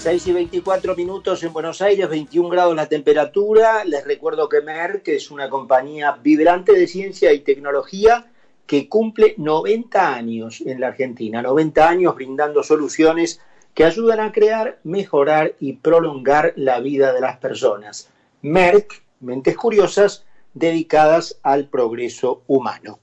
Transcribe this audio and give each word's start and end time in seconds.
6 0.00 0.26
y 0.28 0.32
24 0.32 0.96
minutos 0.96 1.42
en 1.42 1.52
Buenos 1.52 1.82
Aires, 1.82 2.08
21 2.08 2.48
grados 2.48 2.74
la 2.74 2.88
temperatura. 2.88 3.84
Les 3.84 4.02
recuerdo 4.02 4.48
que 4.48 4.62
Merck 4.62 5.06
es 5.08 5.30
una 5.30 5.50
compañía 5.50 6.12
vibrante 6.22 6.72
de 6.72 6.86
ciencia 6.86 7.34
y 7.34 7.40
tecnología 7.40 8.30
que 8.66 8.88
cumple 8.88 9.34
90 9.36 10.14
años 10.14 10.62
en 10.62 10.80
la 10.80 10.88
Argentina, 10.88 11.42
90 11.42 11.86
años 11.86 12.14
brindando 12.14 12.62
soluciones 12.62 13.40
que 13.74 13.84
ayudan 13.84 14.20
a 14.20 14.32
crear, 14.32 14.78
mejorar 14.84 15.54
y 15.60 15.74
prolongar 15.74 16.54
la 16.56 16.80
vida 16.80 17.12
de 17.12 17.20
las 17.20 17.36
personas. 17.36 18.08
Merck, 18.40 19.02
mentes 19.20 19.54
curiosas 19.54 20.24
dedicadas 20.54 21.38
al 21.42 21.68
progreso 21.68 22.42
humano. 22.46 23.00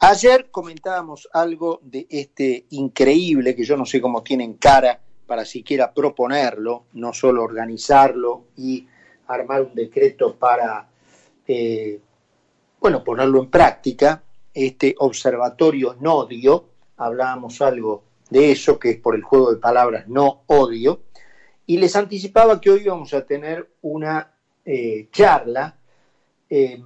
Ayer 0.00 0.50
comentábamos 0.50 1.28
algo 1.32 1.80
de 1.82 2.06
este 2.10 2.66
increíble, 2.70 3.54
que 3.54 3.64
yo 3.64 3.76
no 3.76 3.86
sé 3.86 4.00
cómo 4.00 4.22
tienen 4.22 4.54
cara, 4.54 5.00
para 5.26 5.44
siquiera 5.44 5.92
proponerlo, 5.92 6.84
no 6.94 7.12
solo 7.12 7.42
organizarlo 7.42 8.46
y 8.56 8.86
armar 9.26 9.62
un 9.62 9.74
decreto 9.74 10.36
para, 10.36 10.86
eh, 11.46 12.00
bueno, 12.78 13.02
ponerlo 13.02 13.42
en 13.42 13.50
práctica, 13.50 14.22
este 14.52 14.94
observatorio 14.98 15.96
no 16.00 16.14
odio, 16.14 16.68
hablábamos 16.96 17.60
algo 17.62 18.04
de 18.30 18.52
eso, 18.52 18.78
que 18.78 18.90
es 18.90 18.96
por 18.98 19.14
el 19.14 19.22
juego 19.22 19.52
de 19.52 19.60
palabras 19.60 20.08
no 20.08 20.42
odio, 20.46 21.00
y 21.66 21.78
les 21.78 21.96
anticipaba 21.96 22.60
que 22.60 22.70
hoy 22.70 22.84
vamos 22.84 23.14
a 23.14 23.24
tener 23.24 23.70
una 23.82 24.34
eh, 24.64 25.08
charla 25.10 25.78
eh, 26.50 26.82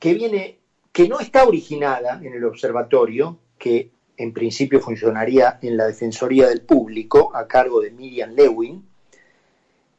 que 0.00 0.14
viene, 0.14 0.58
que 0.92 1.08
no 1.08 1.20
está 1.20 1.44
originada 1.44 2.20
en 2.22 2.34
el 2.34 2.44
observatorio, 2.44 3.38
que 3.58 3.90
en 4.16 4.32
principio 4.32 4.80
funcionaría 4.80 5.58
en 5.62 5.76
la 5.76 5.86
Defensoría 5.86 6.48
del 6.48 6.62
Público, 6.62 7.30
a 7.34 7.46
cargo 7.46 7.80
de 7.80 7.92
Miriam 7.92 8.34
Lewin, 8.34 8.84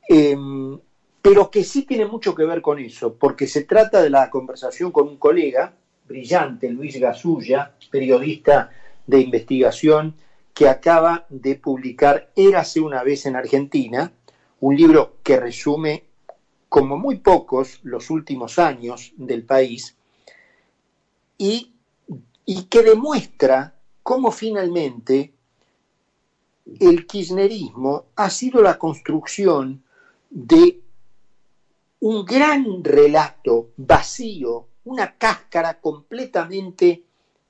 em, 0.09 0.77
pero 1.21 1.49
que 1.49 1.63
sí 1.63 1.83
tiene 1.83 2.05
mucho 2.05 2.35
que 2.35 2.43
ver 2.43 2.61
con 2.61 2.79
eso, 2.79 3.15
porque 3.15 3.47
se 3.47 3.63
trata 3.63 4.01
de 4.01 4.09
la 4.09 4.29
conversación 4.29 4.91
con 4.91 5.07
un 5.07 5.17
colega 5.17 5.73
brillante, 6.07 6.69
Luis 6.69 6.99
Gasulla, 6.99 7.75
periodista 7.91 8.71
de 9.05 9.21
investigación, 9.21 10.15
que 10.53 10.67
acaba 10.67 11.25
de 11.29 11.55
publicar 11.55 12.31
Érase 12.35 12.81
una 12.81 13.03
vez 13.03 13.25
en 13.25 13.35
Argentina, 13.35 14.11
un 14.59 14.75
libro 14.75 15.17
que 15.23 15.39
resume, 15.39 16.03
como 16.67 16.97
muy 16.97 17.17
pocos, 17.17 17.79
los 17.83 18.09
últimos 18.09 18.59
años 18.59 19.13
del 19.15 19.43
país 19.43 19.95
y, 21.39 21.73
que 22.69 22.83
demuestra 22.83 23.73
cómo 24.03 24.31
finalmente 24.31 25.33
el 26.79 27.07
kirchnerismo 27.07 28.05
ha 28.15 28.29
sido 28.29 28.61
la 28.61 28.77
construcción 28.77 29.83
de 30.29 30.81
un 32.01 32.25
gran 32.25 32.83
relato 32.83 33.69
vacío, 33.77 34.67
una 34.83 35.15
cáscara 35.17 35.79
completamente 35.79 37.03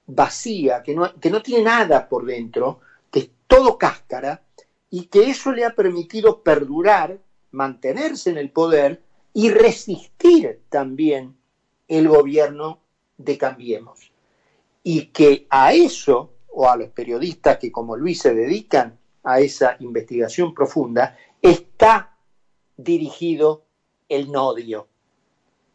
vacía, 0.06 0.82
que 0.84 0.96
no, 0.96 1.14
que 1.20 1.30
no 1.30 1.42
tiene 1.42 1.64
nada 1.64 2.08
por 2.08 2.26
dentro, 2.26 2.80
que 3.12 3.20
es 3.20 3.30
todo 3.48 3.78
cáscara, 3.78 4.44
y 4.90 5.06
que 5.06 5.30
eso 5.30 5.52
le 5.52 5.66
ha 5.66 5.76
permitido 5.76 6.42
perdurar, 6.42 7.20
mantenerse 7.52 8.30
en 8.30 8.38
el 8.38 8.52
poder 8.52 9.04
y 9.34 9.50
resistir 9.50 10.62
también 10.70 11.36
el 11.88 12.08
gobierno 12.08 12.80
de 13.20 13.38
Cambiemos. 13.38 14.12
Y 14.82 15.08
que 15.08 15.46
a 15.50 15.74
eso 15.74 16.32
o 16.48 16.68
a 16.68 16.76
los 16.76 16.90
periodistas 16.90 17.58
que 17.60 17.72
como 17.72 17.96
Luis 17.96 18.20
se 18.22 18.34
dedican 18.34 18.98
a 19.24 19.40
esa 19.40 19.76
investigación 19.80 20.56
profunda, 20.56 21.16
está 21.42 22.18
dirigido 22.76 23.66
el 24.08 24.32
nodio. 24.32 24.88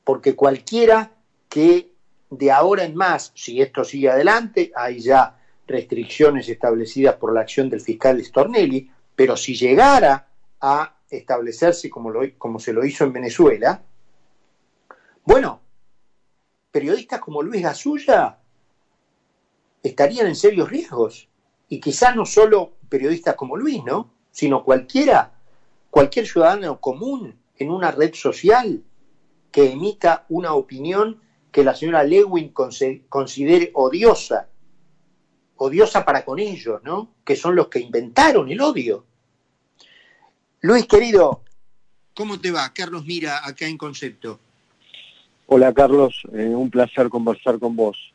Porque 0.02 0.34
cualquiera 0.34 1.12
que 1.48 1.92
de 2.30 2.50
ahora 2.50 2.84
en 2.84 2.96
más, 2.96 3.30
si 3.34 3.62
esto 3.62 3.84
sigue 3.84 4.10
adelante, 4.10 4.72
hay 4.74 4.98
ya 4.98 5.38
restricciones 5.66 6.48
establecidas 6.48 7.16
por 7.16 7.32
la 7.32 7.42
acción 7.42 7.70
del 7.70 7.80
fiscal 7.80 8.22
Stornelli, 8.24 8.90
pero 9.14 9.36
si 9.36 9.54
llegara 9.54 10.26
a 10.60 10.96
establecerse 11.08 11.88
como, 11.88 12.10
lo, 12.10 12.22
como 12.38 12.58
se 12.58 12.72
lo 12.72 12.84
hizo 12.84 13.04
en 13.04 13.12
Venezuela, 13.12 13.82
bueno, 15.24 15.60
como 17.20 17.42
Luis 17.42 17.62
Gasulla 17.62 18.38
estarían 19.82 20.26
en 20.26 20.36
serios 20.36 20.68
riesgos. 20.68 21.28
Y 21.68 21.80
quizás 21.80 22.14
no 22.14 22.24
solo 22.24 22.72
periodistas 22.88 23.34
como 23.34 23.56
Luis, 23.56 23.82
¿no? 23.84 24.10
Sino 24.30 24.64
cualquiera, 24.64 25.32
cualquier 25.90 26.26
ciudadano 26.26 26.80
común 26.80 27.38
en 27.56 27.70
una 27.70 27.90
red 27.90 28.14
social 28.14 28.82
que 29.50 29.70
emita 29.70 30.26
una 30.28 30.54
opinión 30.54 31.20
que 31.52 31.62
la 31.62 31.74
señora 31.74 32.02
Lewin 32.02 32.52
considere 33.08 33.70
odiosa, 33.74 34.48
odiosa 35.56 36.04
para 36.04 36.24
con 36.24 36.40
ellos, 36.40 36.80
¿no? 36.82 37.14
Que 37.24 37.36
son 37.36 37.54
los 37.54 37.68
que 37.68 37.78
inventaron 37.78 38.50
el 38.50 38.60
odio. 38.60 39.06
Luis, 40.60 40.86
querido, 40.86 41.44
¿cómo 42.14 42.40
te 42.40 42.50
va? 42.50 42.72
Carlos 42.74 43.04
Mira, 43.04 43.46
acá 43.46 43.66
en 43.66 43.78
Concepto. 43.78 44.40
Hola, 45.46 45.72
Carlos, 45.72 46.22
eh, 46.32 46.46
un 46.46 46.70
placer 46.70 47.08
conversar 47.08 47.58
con 47.58 47.76
vos. 47.76 48.12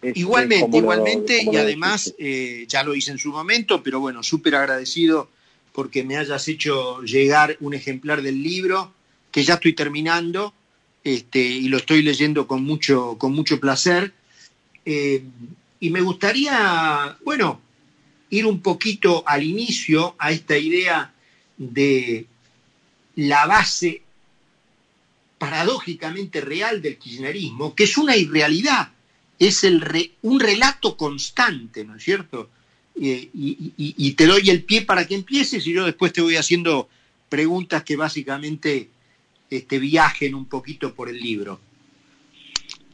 Este, 0.00 0.20
igualmente, 0.20 0.76
igualmente, 0.76 1.42
y 1.50 1.56
además 1.56 2.14
eh, 2.18 2.66
ya 2.68 2.82
lo 2.82 2.94
hice 2.94 3.10
en 3.10 3.18
su 3.18 3.30
momento, 3.30 3.82
pero 3.82 4.00
bueno, 4.00 4.22
súper 4.22 4.54
agradecido 4.54 5.28
porque 5.72 6.04
me 6.04 6.16
hayas 6.16 6.46
hecho 6.48 7.02
llegar 7.02 7.56
un 7.60 7.74
ejemplar 7.74 8.22
del 8.22 8.42
libro 8.42 8.92
que 9.30 9.42
ya 9.42 9.54
estoy 9.54 9.72
terminando 9.72 10.54
este, 11.02 11.40
y 11.40 11.68
lo 11.68 11.78
estoy 11.78 12.02
leyendo 12.02 12.46
con 12.46 12.62
mucho, 12.62 13.16
con 13.18 13.32
mucho 13.32 13.58
placer. 13.58 14.12
Eh, 14.84 15.24
y 15.80 15.90
me 15.90 16.00
gustaría, 16.00 17.18
bueno, 17.24 17.60
ir 18.30 18.46
un 18.46 18.60
poquito 18.60 19.24
al 19.26 19.42
inicio 19.42 20.14
a 20.18 20.30
esta 20.30 20.56
idea 20.56 21.12
de 21.58 22.26
la 23.16 23.46
base 23.46 24.03
paradójicamente 25.44 26.40
real 26.40 26.80
del 26.80 26.96
kirchnerismo, 26.96 27.74
que 27.74 27.84
es 27.84 27.98
una 27.98 28.16
irrealidad 28.16 28.88
es 29.38 29.64
el 29.64 29.82
un 30.22 30.40
relato 30.40 30.96
constante, 30.96 31.84
¿no 31.84 31.96
es 31.96 32.02
cierto? 32.02 32.50
y, 32.96 34.12
te 34.12 34.26
doy 34.26 34.50
el 34.50 34.62
pie 34.62 34.82
para 34.82 35.04
que 35.04 35.16
empieces 35.16 35.66
y 35.66 35.72
yo 35.72 35.84
después 35.84 36.12
te 36.12 36.20
voy 36.20 36.36
haciendo 36.36 36.88
preguntas 37.28 37.82
que 37.82 37.96
básicamente 37.96 38.88
este, 39.50 39.80
viajen 39.80 40.36
un 40.36 40.46
poquito 40.46 40.94
por 40.94 41.08
el 41.08 41.18
libro. 41.18 41.58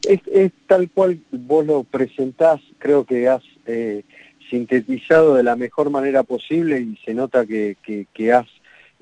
Es, 0.01 0.51
tal 0.65 0.89
cual 0.89 1.19
vos 1.31 1.65
lo 1.65 1.83
presentás, 1.83 2.59
creo 2.79 3.05
que 3.05 3.27
has 3.27 3.43
eh, 3.67 4.01
sintetizado 4.49 5.35
de 5.35 5.43
la 5.43 5.55
mejor 5.55 5.91
manera 5.91 6.23
posible 6.23 6.81
y 6.81 6.97
se 7.05 7.13
nota 7.13 7.45
que 7.45 8.33
has 8.33 8.47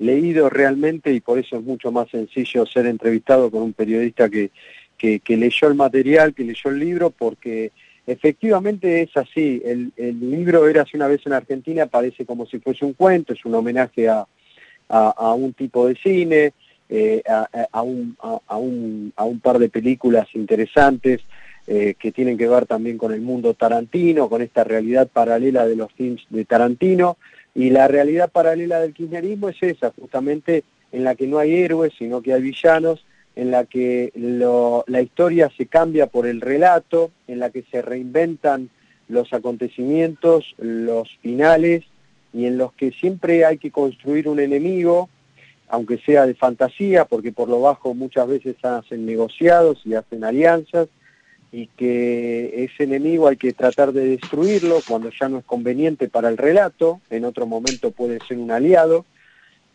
leído 0.00 0.48
realmente 0.48 1.12
y 1.12 1.20
por 1.20 1.38
eso 1.38 1.56
es 1.56 1.62
mucho 1.62 1.92
más 1.92 2.08
sencillo 2.10 2.66
ser 2.66 2.86
entrevistado 2.86 3.50
con 3.50 3.62
un 3.62 3.72
periodista 3.74 4.28
que, 4.28 4.50
que, 4.96 5.36
leyó 5.36 5.68
el 5.68 5.74
material, 5.74 6.34
que 6.34 6.44
leyó 6.44 6.70
el 6.70 6.78
libro, 6.78 7.10
porque 7.10 7.70
efectivamente 8.06 9.02
es 9.02 9.16
así. 9.16 9.62
El, 9.64 9.92
libro 9.96 10.66
era 10.66 10.82
hace 10.82 10.96
una 10.96 11.06
vez 11.06 11.20
en 11.26 11.34
Argentina, 11.34 11.86
parece 11.86 12.24
como 12.24 12.46
si 12.46 12.58
fuese 12.58 12.84
un 12.84 12.94
cuento, 12.94 13.34
es 13.34 13.44
un 13.44 13.54
homenaje 13.54 14.08
a, 14.08 14.26
un 15.34 15.52
tipo 15.52 15.86
de 15.86 15.94
cine, 15.96 16.52
eh, 16.88 17.22
a, 17.72 17.82
un, 17.82 18.16
un, 18.18 19.40
par 19.40 19.58
de 19.58 19.68
películas 19.68 20.28
interesantes 20.34 21.20
eh, 21.66 21.94
que 21.98 22.10
tienen 22.10 22.36
que 22.36 22.48
ver 22.48 22.66
también 22.66 22.98
con 22.98 23.12
el 23.12 23.20
mundo 23.20 23.54
tarantino, 23.54 24.28
con 24.28 24.42
esta 24.42 24.64
realidad 24.64 25.08
paralela 25.08 25.66
de 25.66 25.76
los 25.76 25.92
films 25.92 26.26
de 26.30 26.44
Tarantino. 26.44 27.18
Y 27.54 27.70
la 27.70 27.88
realidad 27.88 28.30
paralela 28.30 28.80
del 28.80 28.94
kirchnerismo 28.94 29.48
es 29.48 29.62
esa, 29.62 29.90
justamente 29.90 30.64
en 30.92 31.04
la 31.04 31.14
que 31.14 31.26
no 31.26 31.38
hay 31.38 31.54
héroes, 31.54 31.92
sino 31.98 32.22
que 32.22 32.32
hay 32.32 32.42
villanos 32.42 33.04
en 33.36 33.50
la 33.50 33.64
que 33.64 34.12
la 34.86 35.00
historia 35.00 35.50
se 35.56 35.66
cambia 35.66 36.06
por 36.06 36.26
el 36.26 36.40
relato, 36.40 37.10
en 37.26 37.38
la 37.38 37.50
que 37.50 37.62
se 37.70 37.80
reinventan 37.80 38.70
los 39.08 39.32
acontecimientos, 39.32 40.54
los 40.58 41.08
finales, 41.22 41.84
y 42.32 42.46
en 42.46 42.58
los 42.58 42.72
que 42.74 42.92
siempre 42.92 43.44
hay 43.44 43.58
que 43.58 43.70
construir 43.70 44.28
un 44.28 44.40
enemigo, 44.40 45.08
aunque 45.68 45.98
sea 45.98 46.26
de 46.26 46.34
fantasía, 46.34 47.04
porque 47.04 47.32
por 47.32 47.48
lo 47.48 47.60
bajo 47.60 47.94
muchas 47.94 48.28
veces 48.28 48.56
hacen 48.62 49.06
negociados 49.06 49.80
y 49.84 49.94
hacen 49.94 50.24
alianzas, 50.24 50.88
y 51.52 51.66
que 51.66 52.64
ese 52.64 52.84
enemigo 52.84 53.26
hay 53.26 53.36
que 53.36 53.52
tratar 53.52 53.92
de 53.92 54.06
destruirlo 54.06 54.80
cuando 54.86 55.10
ya 55.10 55.28
no 55.28 55.38
es 55.38 55.44
conveniente 55.44 56.08
para 56.08 56.28
el 56.28 56.36
relato, 56.36 57.00
en 57.10 57.24
otro 57.24 57.46
momento 57.46 57.90
puede 57.90 58.18
ser 58.26 58.38
un 58.38 58.50
aliado, 58.50 59.04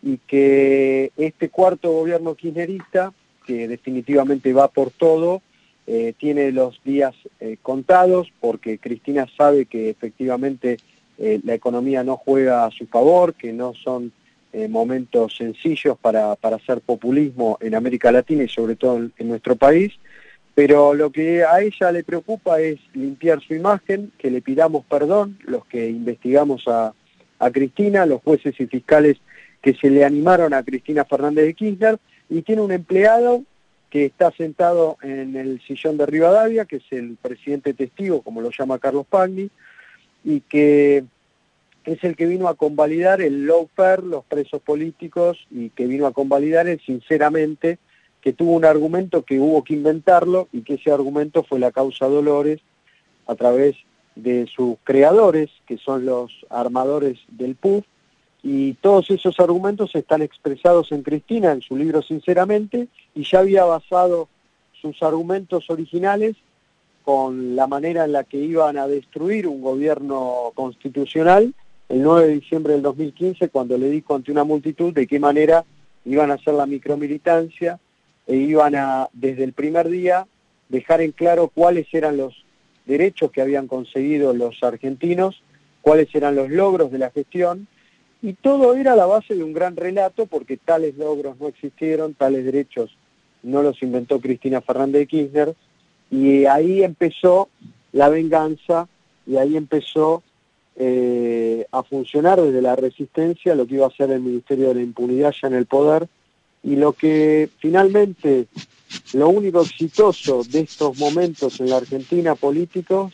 y 0.02 0.18
que 0.18 1.12
este 1.18 1.50
cuarto 1.50 1.92
gobierno 1.92 2.36
kirchnerista 2.36 3.12
que 3.46 3.68
definitivamente 3.68 4.54
va 4.54 4.68
por 4.68 4.92
todo, 4.92 5.42
eh, 5.88 6.14
tiene 6.18 6.52
los 6.52 6.82
días 6.84 7.14
eh, 7.40 7.58
contados 7.62 8.32
porque 8.40 8.80
Cristina 8.80 9.28
sabe 9.38 9.68
que 9.68 9.90
efectivamente 9.90 10.78
eh, 11.20 11.40
la 11.44 11.54
economía 11.54 12.04
no 12.04 12.18
juega 12.18 12.66
a 12.66 12.72
su 12.72 12.88
favor, 12.88 13.36
que 13.36 13.54
no 13.54 13.74
son 13.74 14.12
momentos 14.70 15.36
sencillos 15.36 15.98
para, 15.98 16.32
hacer 16.32 16.80
populismo 16.80 17.58
en 17.60 17.76
América 17.76 18.10
Latina 18.10 18.44
y 18.44 18.48
sobre 18.48 18.78
todo 18.78 18.96
en, 19.18 19.28
nuestro 19.28 19.58
país, 19.58 19.92
pero 20.56 20.94
lo 20.94 21.12
que 21.12 21.44
a 21.44 21.62
ella 21.62 21.92
le 21.92 22.06
preocupa 22.06 22.62
es 22.62 22.80
limpiar 22.94 23.42
su 23.42 23.54
imagen, 23.54 24.14
que 24.18 24.32
le 24.32 24.42
pidamos 24.42 24.86
perdón, 24.86 25.38
los 25.44 25.66
que 25.66 25.90
investigamos 25.90 26.64
a, 26.68 26.94
Cristina, 27.52 28.08
los 28.08 28.24
jueces 28.24 28.60
y 28.60 28.66
fiscales 28.66 29.18
que 29.62 29.76
se 29.76 29.92
le 29.92 30.04
animaron 30.04 30.54
a 30.54 30.64
Cristina 30.64 31.06
Fernández 31.06 31.46
de 31.46 31.54
Kirchner, 31.54 32.00
y 32.28 32.42
tiene 32.42 32.62
un 32.64 32.72
empleado 32.72 33.44
que 33.92 34.06
está 34.06 34.32
sentado 34.32 34.98
en 35.04 35.36
el 35.36 35.62
sillón 35.68 35.98
de 35.98 36.08
Rivadavia, 36.08 36.66
que 36.66 36.78
es 36.78 36.84
el 36.90 37.18
presidente 37.22 37.76
testigo, 37.76 38.22
como 38.22 38.42
lo 38.42 38.50
llama 38.50 38.80
Carlos 38.80 39.06
Pagni, 39.08 39.52
y 40.24 40.40
que 40.40 41.04
es 41.84 42.04
el 42.04 42.16
que 42.16 42.26
vino 42.26 42.48
a 42.48 42.56
convalidar 42.56 43.22
el 43.22 43.48
fair, 43.76 44.02
los 44.02 44.26
presos 44.26 44.62
políticos, 44.62 45.46
y 45.52 45.70
que 45.70 45.86
vino 45.86 46.08
a 46.08 46.14
convalidar 46.14 46.68
el 46.68 46.80
sinceramente, 46.80 47.78
que 48.26 48.34
tuvo 48.34 48.54
un 48.54 48.66
argumento 48.66 49.22
que 49.22 49.40
hubo 49.40 49.64
que 49.64 49.76
inventarlo 49.76 50.48
y 50.52 50.64
que 50.64 50.74
ese 50.74 50.92
argumento 50.92 51.44
fue 51.44 51.60
la 51.60 51.72
causa 51.72 52.08
Dolores 52.08 52.60
a 53.28 53.36
través 53.36 53.76
de 54.16 54.48
sus 54.48 54.78
creadores, 54.84 55.52
que 55.68 55.78
son 55.78 56.08
los 56.08 56.32
armadores 56.50 57.20
del 57.28 57.54
PUF, 57.54 57.86
y 58.42 58.74
todos 58.82 59.12
esos 59.12 59.40
argumentos 59.40 59.94
están 59.94 60.24
expresados 60.24 60.92
en 60.92 61.04
Cristina, 61.04 61.52
en 61.52 61.62
su 61.62 61.76
libro 61.76 62.02
Sinceramente, 62.02 62.88
y 63.14 63.26
ya 63.26 63.42
había 63.42 63.64
basado 63.64 64.28
sus 64.82 65.04
argumentos 65.04 65.70
originales 65.70 66.36
con 67.04 67.56
la 67.56 67.68
manera 67.68 68.06
en 68.06 68.14
la 68.14 68.24
que 68.24 68.38
iban 68.38 68.80
a 68.80 68.88
destruir 68.88 69.48
un 69.48 69.62
gobierno 69.62 70.52
constitucional 70.56 71.54
el 71.90 72.02
9 72.02 72.26
de 72.26 72.34
diciembre 72.34 72.74
del 72.74 72.82
2015 72.82 73.50
cuando 73.50 73.78
le 73.78 73.92
dijo 73.92 74.16
ante 74.16 74.32
una 74.32 74.44
multitud 74.44 74.92
de 74.96 75.06
qué 75.06 75.20
manera 75.20 75.64
iban 76.06 76.32
a 76.32 76.36
hacer 76.36 76.56
la 76.56 76.66
micromilitancia 76.66 77.80
e 78.28 78.36
iban 78.36 78.76
a, 78.76 79.10
desde 79.14 79.44
el 79.44 79.54
primer 79.54 79.90
día, 79.90 80.28
dejar 80.70 81.02
en 81.02 81.12
claro 81.12 81.52
cuáles 81.54 81.88
eran 81.94 82.18
los 82.18 82.44
derechos 82.86 83.32
que 83.32 83.42
habían 83.42 83.68
conseguido 83.68 84.34
los 84.34 84.62
argentinos, 84.64 85.42
cuáles 85.82 86.14
eran 86.16 86.36
los 86.36 86.50
logros 86.50 86.92
de 86.92 87.00
la 87.00 87.12
gestión, 87.12 87.68
y 88.22 88.34
todo 88.34 88.76
era 88.76 88.96
la 88.96 89.06
base 89.06 89.36
de 89.36 89.44
un 89.44 89.54
gran 89.54 89.76
relato 89.76 90.26
porque 90.26 90.58
tales 90.58 90.98
logros 90.98 91.40
no 91.40 91.48
existieron, 91.48 92.14
tales 92.14 92.46
derechos 92.46 92.96
no 93.44 93.62
los 93.62 93.82
inventó 93.84 94.20
Cristina 94.20 94.62
Fernández 94.62 95.02
de 95.02 95.08
Kirchner, 95.08 95.56
y 96.10 96.46
ahí 96.46 96.84
empezó 96.84 97.50
la 97.92 98.10
venganza, 98.10 98.88
y 99.28 99.38
ahí 99.38 99.56
empezó 99.58 100.24
eh, 100.76 101.66
a 101.72 101.84
funcionar 101.84 102.42
desde 102.42 102.62
la 102.62 102.76
resistencia 102.76 103.56
lo 103.56 103.66
que 103.66 103.76
iba 103.76 103.88
a 103.88 103.92
ser 103.92 104.12
el 104.12 104.22
Ministerio 104.22 104.70
de 104.70 104.76
la 104.76 104.82
Impunidad 104.82 105.34
ya 105.40 105.48
en 105.48 105.54
el 105.54 105.66
poder 105.66 106.08
y 106.66 106.76
lo 106.76 106.94
que 106.94 107.50
finalmente 107.60 108.48
lo 109.14 109.30
único 109.30 109.62
exitoso 109.62 110.44
de 110.44 110.62
estos 110.62 110.98
momentos 110.98 111.60
en 111.60 111.70
la 111.70 111.78
Argentina 111.78 112.34
políticos 112.34 113.14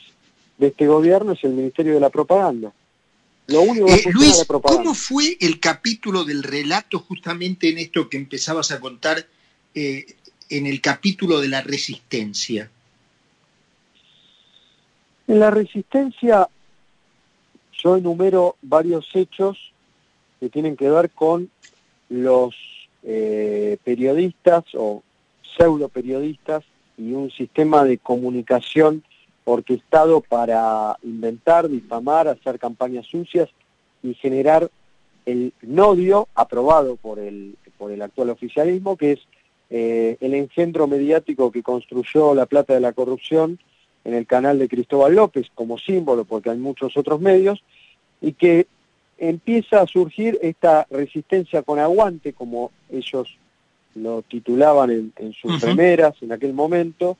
de 0.58 0.68
este 0.68 0.88
gobierno 0.88 1.34
es 1.34 1.44
el 1.44 1.52
Ministerio 1.52 1.94
de 1.94 2.00
la 2.00 2.10
Propaganda. 2.10 2.72
Lo 3.48 3.62
único 3.62 3.88
que 3.88 3.96
eh, 3.96 4.12
Luis, 4.14 4.46
¿cómo 4.48 4.94
fue 4.94 5.38
el 5.42 5.60
capítulo 5.60 6.24
del 6.24 6.44
relato 6.44 7.00
justamente 7.00 7.70
en 7.70 7.80
esto 7.80 8.08
que 8.08 8.16
empezabas 8.16 8.72
a 8.72 8.80
contar 8.80 9.28
eh, 9.76 10.06
en 10.50 10.66
el 10.66 10.80
capítulo 10.80 11.42
de 11.42 11.50
la 11.50 11.62
resistencia? 11.62 12.72
En 15.28 15.40
la 15.40 15.52
resistencia 15.52 16.48
yo 17.84 17.98
enumero 17.98 18.56
varios 18.62 19.10
hechos 19.14 19.74
que 20.40 20.50
tienen 20.50 20.78
que 20.78 20.90
ver 20.90 21.10
con 21.10 21.50
los 22.08 22.56
eh, 23.04 23.78
periodistas 23.84 24.64
o 24.76 25.04
pseudo 25.58 25.90
periodistas 25.90 26.64
y 26.98 27.14
un 27.14 27.32
sistema 27.32 27.84
de 27.84 27.98
comunicación 27.98 29.04
orquestado 29.44 30.22
para 30.22 30.98
inventar, 31.04 31.68
difamar, 31.68 32.28
hacer 32.28 32.60
campañas 32.60 33.08
sucias 33.08 33.50
y 34.04 34.14
generar 34.14 34.70
el 35.26 35.54
nodio 35.62 36.28
aprobado 36.36 36.96
por 36.96 37.20
el, 37.20 37.56
por 37.78 37.92
el 37.92 38.02
actual 38.02 38.30
oficialismo, 38.30 38.98
que 38.98 39.14
es 39.14 39.20
eh, 39.70 40.18
el 40.20 40.34
engendro 40.34 40.88
mediático 40.88 41.52
que 41.52 41.64
construyó 41.64 42.36
la 42.36 42.46
plata 42.46 42.74
de 42.74 42.80
la 42.80 42.94
corrupción 42.94 43.60
en 44.04 44.14
el 44.14 44.26
canal 44.26 44.60
de 44.60 44.68
Cristóbal 44.68 45.16
López 45.16 45.48
como 45.54 45.78
símbolo, 45.78 46.26
porque 46.26 46.50
hay 46.50 46.58
muchos 46.58 46.98
otros 46.98 47.22
medios, 47.22 47.64
y 48.20 48.34
que 48.34 48.68
empieza 49.22 49.82
a 49.82 49.88
surgir 49.88 50.40
esta 50.42 50.88
resistencia 50.90 51.62
con 51.62 51.78
aguante, 51.78 52.34
como 52.34 52.72
ellos 52.92 53.38
lo 53.94 54.24
titulaban 54.24 55.12
en, 55.16 55.34
sus 55.34 55.62
primeras 55.62 56.16
en 56.22 56.32
aquel 56.32 56.54
momento, 56.54 57.18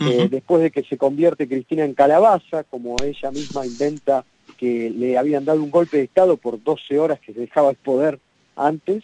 eh, 0.00 0.28
después 0.30 0.62
de 0.62 0.70
que 0.70 0.84
se 0.84 0.96
convierte 0.96 1.48
Cristina 1.48 1.84
en 1.84 1.94
calabaza, 1.94 2.62
como 2.62 2.96
ella 3.02 3.32
misma 3.32 3.66
inventa 3.66 4.24
que 4.56 4.88
le 4.90 5.18
habían 5.18 5.44
dado 5.44 5.62
un 5.62 5.70
golpe 5.72 5.96
de 5.96 6.04
Estado 6.04 6.36
por 6.36 6.62
12 6.62 6.98
horas 7.00 7.18
que 7.18 7.32
se 7.32 7.40
dejaba 7.40 7.70
el 7.70 7.76
poder 7.76 8.20
antes, 8.54 9.02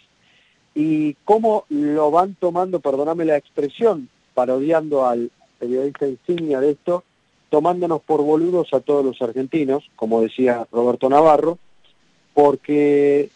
y 0.73 1.15
cómo 1.25 1.65
lo 1.67 2.09
van 2.09 2.35
tomando, 2.35 2.79
perdóname 2.79 3.25
la 3.25 3.35
expresión, 3.35 4.07
parodiando 4.33 5.05
al 5.05 5.29
periodista 5.59 6.07
insignia 6.07 6.61
de 6.61 6.71
esto, 6.71 7.03
tomándonos 7.49 8.01
por 8.01 8.21
boludos 8.21 8.73
a 8.73 8.79
todos 8.79 9.03
los 9.03 9.21
argentinos, 9.21 9.89
como 9.97 10.21
decía 10.21 10.65
Roberto 10.71 11.09
Navarro, 11.09 11.57
porque 12.33 13.29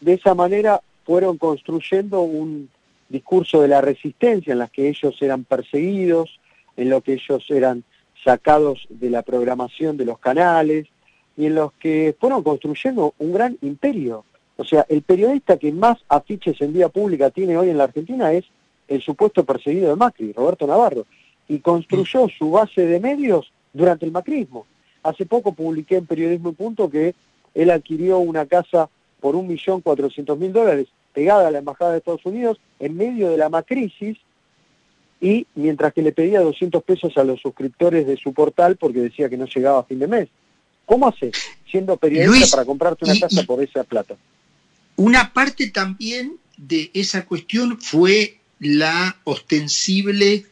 de 0.00 0.14
esa 0.14 0.34
manera 0.34 0.80
fueron 1.04 1.38
construyendo 1.38 2.22
un 2.22 2.68
discurso 3.08 3.60
de 3.60 3.68
la 3.68 3.80
resistencia 3.80 4.52
en 4.52 4.60
las 4.60 4.70
que 4.70 4.88
ellos 4.88 5.20
eran 5.20 5.44
perseguidos, 5.44 6.38
en 6.76 6.90
lo 6.90 7.00
que 7.00 7.14
ellos 7.14 7.44
eran 7.48 7.84
sacados 8.24 8.86
de 8.88 9.10
la 9.10 9.22
programación 9.22 9.96
de 9.96 10.04
los 10.04 10.18
canales 10.18 10.86
y 11.36 11.46
en 11.46 11.54
los 11.54 11.72
que 11.74 12.14
fueron 12.18 12.42
construyendo 12.42 13.14
un 13.18 13.32
gran 13.32 13.58
imperio. 13.62 14.24
O 14.56 14.64
sea, 14.64 14.84
el 14.88 15.02
periodista 15.02 15.56
que 15.56 15.72
más 15.72 15.98
afiches 16.08 16.60
en 16.60 16.72
vía 16.72 16.88
pública 16.88 17.30
tiene 17.30 17.56
hoy 17.56 17.70
en 17.70 17.78
la 17.78 17.84
Argentina 17.84 18.32
es 18.32 18.44
el 18.88 19.00
supuesto 19.00 19.44
perseguido 19.44 19.88
de 19.88 19.96
Macri, 19.96 20.32
Roberto 20.32 20.66
Navarro 20.66 21.06
y 21.48 21.58
construyó 21.58 22.28
su 22.28 22.52
base 22.52 22.86
de 22.86 23.00
medios 23.00 23.52
durante 23.72 24.06
el 24.06 24.12
macrismo. 24.12 24.66
Hace 25.02 25.26
poco 25.26 25.52
publiqué 25.52 25.96
en 25.96 26.06
Periodismo 26.06 26.52
Punto 26.52 26.90
que 26.90 27.14
él 27.54 27.70
adquirió 27.70 28.18
una 28.18 28.46
casa 28.46 28.88
por 29.20 29.36
un 29.36 29.46
millón 29.46 29.80
cuatrocientos 29.80 30.38
mil 30.38 30.52
dólares 30.52 30.88
pegada 31.12 31.48
a 31.48 31.50
la 31.50 31.58
Embajada 31.58 31.92
de 31.92 31.98
Estados 31.98 32.24
Unidos 32.24 32.58
en 32.78 32.96
medio 32.96 33.30
de 33.30 33.36
la 33.36 33.48
macrisis 33.48 34.16
y 35.20 35.46
mientras 35.54 35.92
que 35.92 36.02
le 36.02 36.12
pedía 36.12 36.40
200 36.40 36.82
pesos 36.82 37.16
a 37.16 37.24
los 37.24 37.40
suscriptores 37.40 38.06
de 38.06 38.16
su 38.16 38.32
portal 38.32 38.76
porque 38.76 39.00
decía 39.00 39.28
que 39.28 39.36
no 39.36 39.46
llegaba 39.46 39.80
a 39.80 39.84
fin 39.84 39.98
de 39.98 40.06
mes. 40.06 40.28
¿Cómo 40.86 41.08
hace 41.08 41.30
siendo 41.70 41.96
periodista 41.96 42.56
para 42.56 42.64
comprarte 42.64 43.04
una 43.04 43.18
casa 43.18 43.42
por 43.44 43.62
esa 43.62 43.84
plata? 43.84 44.16
Una 44.96 45.32
parte 45.32 45.70
también 45.70 46.36
de 46.56 46.90
esa 46.94 47.26
cuestión 47.26 47.80
fue 47.80 48.38
la 48.58 49.16
ostensible 49.24 50.46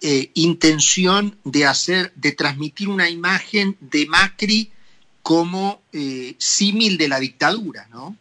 eh, 0.00 0.30
intención 0.34 1.36
de 1.44 1.66
hacer, 1.66 2.12
de 2.16 2.32
transmitir 2.32 2.88
una 2.88 3.08
imagen 3.08 3.76
de 3.80 4.06
Macri 4.06 4.72
como 5.22 5.80
eh, 5.92 6.34
símil 6.38 6.98
de 6.98 7.08
la 7.08 7.20
dictadura, 7.20 7.86
¿no? 7.90 8.16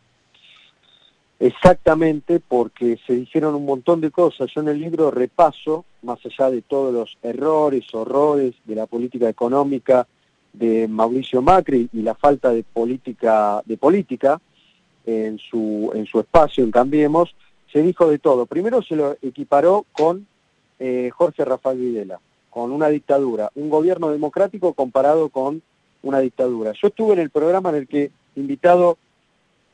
Exactamente, 1.39 2.39
porque 2.39 2.99
se 3.07 3.13
dijeron 3.13 3.55
un 3.55 3.65
montón 3.65 3.99
de 3.99 4.11
cosas. 4.11 4.51
Yo 4.53 4.61
en 4.61 4.67
el 4.67 4.79
libro 4.79 5.09
repaso, 5.09 5.85
más 6.03 6.19
allá 6.23 6.51
de 6.51 6.61
todos 6.61 6.93
los 6.93 7.17
errores, 7.23 7.91
horrores 7.93 8.53
de 8.65 8.75
la 8.75 8.85
política 8.85 9.27
económica 9.27 10.07
de 10.53 10.87
Mauricio 10.87 11.41
Macri 11.41 11.89
y 11.93 12.03
la 12.03 12.13
falta 12.13 12.51
de 12.51 12.61
política, 12.61 13.63
de 13.65 13.75
política 13.77 14.39
en 15.05 15.39
su, 15.39 15.91
en 15.95 16.05
su 16.05 16.19
espacio 16.19 16.63
en 16.63 16.69
Cambiemos, 16.69 17.33
se 17.73 17.81
dijo 17.81 18.07
de 18.07 18.19
todo. 18.19 18.45
Primero 18.45 18.83
se 18.83 18.95
lo 18.95 19.17
equiparó 19.23 19.87
con 19.93 20.27
eh, 20.77 21.09
Jorge 21.11 21.43
Rafael 21.43 21.79
Videla, 21.79 22.19
con 22.51 22.71
una 22.71 22.89
dictadura, 22.89 23.51
un 23.55 23.71
gobierno 23.71 24.11
democrático 24.11 24.73
comparado 24.73 25.29
con 25.29 25.63
una 26.03 26.19
dictadura. 26.19 26.73
Yo 26.73 26.87
estuve 26.87 27.13
en 27.13 27.19
el 27.19 27.29
programa 27.29 27.69
en 27.69 27.75
el 27.75 27.87
que, 27.87 28.11
invitado 28.35 28.97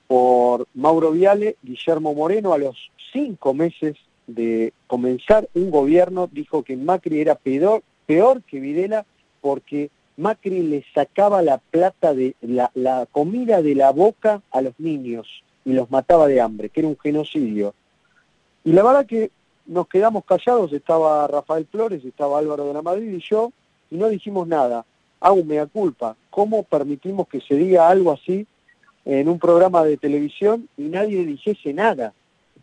por 0.08 0.68
Mauro 0.74 1.12
Viale, 1.12 1.58
Guillermo 1.62 2.14
Moreno, 2.14 2.54
a 2.54 2.58
los 2.58 2.92
cinco 3.12 3.54
meses 3.54 3.96
de 4.26 4.74
comenzar 4.88 5.48
un 5.54 5.72
gobierno, 5.72 6.30
dijo 6.32 6.64
que 6.64 6.76
Macri 6.76 7.22
era 7.22 7.36
peor, 7.36 7.82
peor 8.06 8.42
que 8.44 8.60
Videla 8.60 9.06
porque 9.42 9.90
Macri 10.18 10.64
le 10.64 10.84
sacaba 10.94 11.42
la 11.42 11.58
plata 11.58 12.14
de 12.14 12.36
la, 12.42 12.72
la 12.74 13.08
comida 13.12 13.62
de 13.62 13.76
la 13.76 13.92
boca 13.92 14.42
a 14.52 14.62
los 14.62 14.74
niños 14.80 15.28
y 15.64 15.74
los 15.74 15.92
mataba 15.92 16.28
de 16.28 16.42
hambre, 16.42 16.70
que 16.70 16.82
era 16.82 16.90
un 16.90 16.98
genocidio. 16.98 17.74
Y 18.64 18.74
la 18.74 18.84
verdad 18.84 19.06
que 19.06 19.32
nos 19.66 19.88
quedamos 19.88 20.26
callados, 20.26 20.74
estaba 20.74 21.28
Rafael 21.28 21.68
Flores, 21.70 22.04
estaba 22.04 22.40
Álvaro 22.40 22.66
de 22.66 22.74
la 22.74 22.82
Madrid 22.82 23.14
y 23.14 23.22
yo, 23.22 23.52
y 23.92 23.98
no 23.98 24.10
dijimos 24.10 24.48
nada. 24.48 24.86
Hago 25.20 25.44
mea 25.44 25.66
culpa. 25.66 26.16
¿Cómo 26.30 26.64
permitimos 26.64 27.28
que 27.28 27.42
se 27.42 27.56
diga 27.56 27.90
algo 27.90 28.12
así 28.12 28.46
en 29.06 29.30
un 29.30 29.40
programa 29.40 29.84
de 29.84 29.98
televisión 29.98 30.68
y 30.78 30.84
nadie 30.84 31.26
dijese 31.26 31.74
nada? 31.74 32.14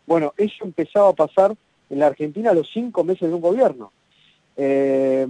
Bueno, 0.05 0.33
eso 0.37 0.63
empezaba 0.63 1.09
a 1.09 1.13
pasar 1.13 1.55
en 1.89 1.99
la 1.99 2.07
Argentina 2.07 2.51
a 2.51 2.53
los 2.53 2.69
cinco 2.71 3.03
meses 3.03 3.29
de 3.29 3.35
un 3.35 3.41
gobierno. 3.41 3.91
Eh, 4.57 5.27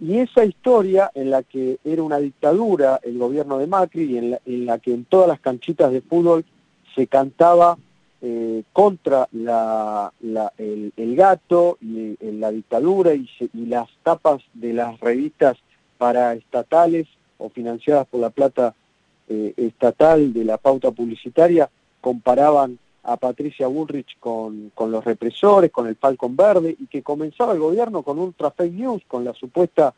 y 0.00 0.18
esa 0.18 0.44
historia 0.44 1.12
en 1.14 1.30
la 1.30 1.44
que 1.44 1.78
era 1.84 2.02
una 2.02 2.18
dictadura 2.18 2.98
el 3.04 3.18
gobierno 3.18 3.58
de 3.58 3.68
Macri 3.68 4.04
y 4.04 4.18
en 4.18 4.66
la, 4.66 4.78
que 4.78 4.92
en 4.92 5.04
todas 5.04 5.28
las 5.28 5.38
canchitas 5.38 5.92
de 5.92 6.00
fútbol 6.00 6.44
se 6.96 7.06
cantaba 7.06 7.78
eh, 8.20 8.64
contra 8.72 9.28
el, 9.30 11.16
gato 11.16 11.78
y 11.80 12.16
la 12.20 12.50
dictadura 12.50 13.14
y, 13.14 13.28
las 13.66 13.88
tapas 14.02 14.42
de 14.54 14.72
las 14.72 14.98
revistas 14.98 15.56
paraestatales 16.02 17.06
o 17.38 17.48
financiadas 17.48 18.08
por 18.08 18.18
la 18.18 18.30
plata 18.30 18.74
eh, 19.28 19.54
estatal 19.56 20.32
de 20.32 20.44
la 20.44 20.56
pauta 20.56 20.90
publicitaria 20.90 21.70
comparaban 22.00 22.76
a 23.04 23.16
Patricia 23.16 23.68
Bullrich 23.68 24.18
con, 24.18 24.72
los 24.76 25.04
represores, 25.04 25.70
con 25.70 25.86
el 25.86 25.94
Falcon 25.94 26.34
Verde, 26.34 26.74
y 26.76 26.88
que 26.88 27.04
comenzaba 27.04 27.52
el 27.52 27.60
gobierno 27.60 28.02
con 28.02 28.18
ultra 28.18 28.50
fake 28.50 28.72
news, 28.72 29.02
con 29.06 29.24
la 29.24 29.32
supuesta 29.32 29.94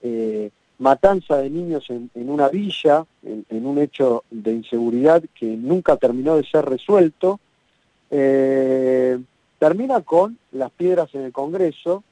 eh, 0.00 0.48
matanza 0.78 1.36
de 1.36 1.50
niños 1.50 1.84
en, 1.90 2.10
una 2.14 2.48
villa, 2.48 3.04
en, 3.22 3.66
un 3.66 3.76
hecho 3.76 4.24
de 4.30 4.52
inseguridad 4.52 5.22
que 5.34 5.44
nunca 5.44 5.98
terminó 5.98 6.36
de 6.36 6.44
ser 6.44 6.64
resuelto, 6.64 7.40
eh, 8.10 9.18
termina 9.58 10.00
con 10.00 10.38
las 10.52 10.70
piedras 10.70 11.14
en 11.14 11.20
el 11.20 11.32
Congreso, 11.32 12.04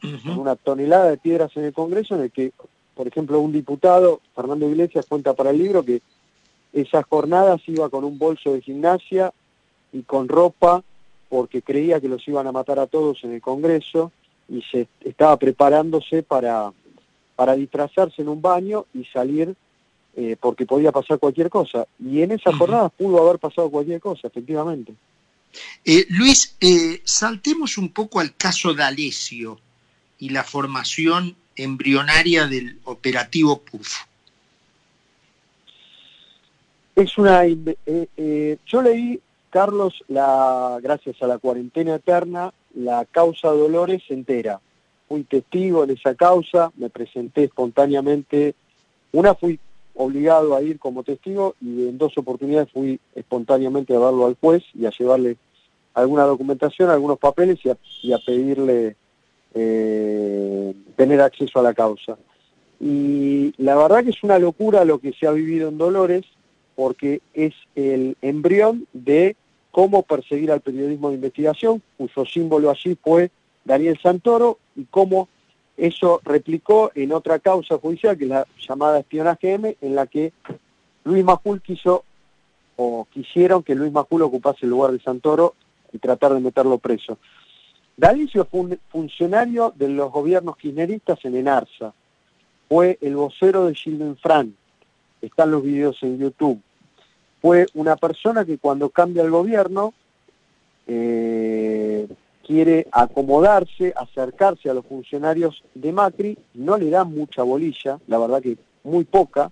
con 0.00 0.38
una 0.38 0.54
tonelada 0.54 1.10
de 1.10 1.16
piedras 1.16 1.50
en 1.56 1.64
el 1.64 1.72
Congreso, 1.72 2.14
en 2.14 2.20
el 2.22 2.30
que, 2.30 2.52
por 2.96 3.06
ejemplo, 3.06 3.38
un 3.40 3.52
diputado, 3.52 4.22
Fernando 4.34 4.68
Iglesias, 4.68 5.04
cuenta 5.06 5.34
para 5.34 5.50
el 5.50 5.58
libro 5.58 5.84
que 5.84 6.00
esas 6.72 7.04
jornadas 7.04 7.60
iba 7.66 7.90
con 7.90 8.04
un 8.04 8.18
bolso 8.18 8.54
de 8.54 8.62
gimnasia 8.62 9.32
y 9.92 10.02
con 10.02 10.28
ropa 10.28 10.82
porque 11.28 11.60
creía 11.60 12.00
que 12.00 12.08
los 12.08 12.26
iban 12.26 12.46
a 12.46 12.52
matar 12.52 12.78
a 12.78 12.86
todos 12.86 13.22
en 13.22 13.32
el 13.32 13.42
Congreso 13.42 14.12
y 14.48 14.62
se 14.62 14.88
estaba 15.04 15.36
preparándose 15.36 16.22
para, 16.22 16.72
para 17.34 17.54
disfrazarse 17.54 18.22
en 18.22 18.28
un 18.28 18.40
baño 18.40 18.86
y 18.94 19.04
salir 19.04 19.54
eh, 20.16 20.36
porque 20.40 20.64
podía 20.64 20.90
pasar 20.90 21.18
cualquier 21.18 21.50
cosa. 21.50 21.86
Y 22.02 22.22
en 22.22 22.32
esa 22.32 22.50
jornada 22.56 22.88
pudo 22.88 23.22
haber 23.22 23.38
pasado 23.38 23.68
cualquier 23.70 24.00
cosa, 24.00 24.28
efectivamente. 24.28 24.94
Eh, 25.84 26.06
Luis, 26.08 26.56
eh, 26.60 27.02
saltemos 27.04 27.76
un 27.76 27.90
poco 27.90 28.20
al 28.20 28.34
caso 28.36 28.72
de 28.72 28.82
Alessio 28.82 29.58
y 30.18 30.30
la 30.30 30.44
formación 30.44 31.36
embrionaria 31.56 32.46
del 32.46 32.78
operativo 32.84 33.60
PUF. 33.60 33.96
Es 36.94 37.18
una... 37.18 37.42
yo 37.46 38.82
leí 38.82 39.20
Carlos, 39.50 40.04
la, 40.08 40.78
gracias 40.82 41.22
a 41.22 41.26
la 41.26 41.38
cuarentena 41.38 41.94
eterna, 41.94 42.52
la 42.74 43.06
causa 43.06 43.48
Dolores 43.48 44.02
entera. 44.10 44.60
Fui 45.08 45.24
testigo 45.24 45.84
en 45.84 45.90
esa 45.90 46.14
causa, 46.14 46.72
me 46.76 46.90
presenté 46.90 47.44
espontáneamente. 47.44 48.54
Una 49.12 49.34
fui 49.34 49.58
obligado 49.94 50.54
a 50.54 50.62
ir 50.62 50.78
como 50.78 51.04
testigo 51.04 51.54
y 51.60 51.88
en 51.88 51.96
dos 51.96 52.18
oportunidades 52.18 52.70
fui 52.70 53.00
espontáneamente 53.14 53.96
a 53.96 53.98
darlo 53.98 54.26
al 54.26 54.36
juez 54.38 54.62
y 54.74 54.84
a 54.84 54.90
llevarle 54.90 55.36
alguna 55.94 56.24
documentación, 56.24 56.90
algunos 56.90 57.18
papeles 57.18 57.58
y 58.02 58.12
a, 58.12 58.18
pedirle 58.18 58.96
eh, 59.54 60.74
tener 60.96 61.20
acceso 61.20 61.58
a 61.58 61.62
la 61.62 61.74
causa. 61.74 62.16
Y 62.80 63.54
la 63.56 63.74
verdad 63.76 64.04
que 64.04 64.10
es 64.10 64.22
una 64.22 64.38
locura 64.38 64.84
lo 64.84 64.98
que 64.98 65.12
se 65.12 65.26
ha 65.26 65.32
vivido 65.32 65.68
en 65.68 65.78
Dolores 65.78 66.24
porque 66.74 67.22
es 67.32 67.54
el 67.74 68.16
embrión 68.20 68.86
de 68.92 69.34
cómo 69.72 70.02
perseguir 70.02 70.52
al 70.52 70.60
periodismo 70.60 71.08
de 71.08 71.16
investigación, 71.16 71.82
cuyo 71.96 72.24
símbolo 72.26 72.70
allí 72.70 72.96
fue 73.02 73.30
Daniel 73.64 73.98
Santoro, 74.00 74.58
y 74.76 74.84
cómo 74.84 75.28
eso 75.76 76.20
replicó 76.24 76.92
en 76.94 77.12
otra 77.12 77.38
causa 77.38 77.78
judicial, 77.78 78.16
que 78.16 78.24
es 78.24 78.30
la 78.30 78.46
llamada 78.66 79.00
espionaje 79.00 79.54
M, 79.54 79.76
en 79.80 79.94
la 79.94 80.06
que 80.06 80.32
Luis 81.04 81.24
Majul 81.24 81.60
quiso, 81.60 82.04
o 82.76 83.06
quisieron 83.12 83.62
que 83.62 83.74
Luis 83.74 83.92
Majul 83.92 84.22
ocupase 84.22 84.66
el 84.66 84.70
lugar 84.70 84.92
de 84.92 85.00
Santoro 85.00 85.54
y 85.92 85.98
tratar 85.98 86.34
de 86.34 86.40
meterlo 86.40 86.78
preso. 86.78 87.18
Dalicio 87.96 88.44
fue 88.44 88.60
un 88.60 88.78
funcionario 88.90 89.72
de 89.74 89.88
los 89.88 90.12
gobiernos 90.12 90.58
kirchneristas 90.58 91.24
en 91.24 91.36
Enarza, 91.36 91.94
fue 92.68 92.98
el 93.00 93.16
vocero 93.16 93.66
de 93.66 93.74
Gilden 93.74 94.16
Fran, 94.18 94.54
están 95.22 95.50
los 95.50 95.62
videos 95.62 95.96
en 96.02 96.18
YouTube, 96.18 96.60
fue 97.40 97.66
una 97.72 97.96
persona 97.96 98.44
que 98.44 98.58
cuando 98.58 98.90
cambia 98.90 99.22
el 99.22 99.30
gobierno 99.30 99.94
eh, 100.86 102.06
quiere 102.46 102.86
acomodarse, 102.92 103.94
acercarse 103.96 104.68
a 104.68 104.74
los 104.74 104.84
funcionarios 104.84 105.64
de 105.74 105.92
Macri, 105.92 106.38
no 106.52 106.76
le 106.76 106.90
da 106.90 107.04
mucha 107.04 107.44
bolilla, 107.44 107.98
la 108.08 108.18
verdad 108.18 108.42
que 108.42 108.58
muy 108.84 109.04
poca, 109.04 109.50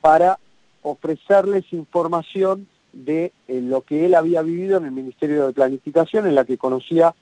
para 0.00 0.40
ofrecerles 0.82 1.72
información 1.72 2.66
de 2.92 3.32
eh, 3.46 3.60
lo 3.60 3.82
que 3.82 4.06
él 4.06 4.16
había 4.16 4.42
vivido 4.42 4.78
en 4.78 4.86
el 4.86 4.90
Ministerio 4.90 5.46
de 5.46 5.52
Planificación, 5.52 6.26
en 6.26 6.34
la 6.34 6.44
que 6.44 6.58
conocía 6.58 7.14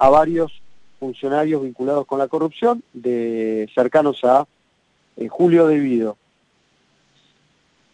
a 0.00 0.08
varios 0.08 0.50
funcionarios 0.98 1.62
vinculados 1.62 2.06
con 2.06 2.18
la 2.18 2.26
corrupción, 2.26 2.82
de 2.94 3.70
cercanos 3.74 4.24
a 4.24 4.46
eh, 5.16 5.28
Julio 5.28 5.66
Devido. 5.66 6.16